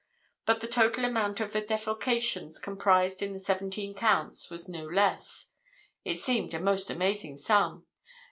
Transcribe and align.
But 0.47 0.61
the 0.61 0.67
total 0.67 1.05
amount 1.05 1.39
of 1.41 1.53
the 1.53 1.61
defalcations, 1.61 2.59
comprised 2.59 3.21
in 3.21 3.33
the 3.33 3.39
seventeen 3.39 3.93
counts, 3.93 4.49
was 4.49 4.67
no 4.67 4.87
less—it 4.87 6.17
seemed 6.17 6.55
a 6.55 6.59
most 6.59 6.89
amazing 6.89 7.37
sum! 7.37 7.85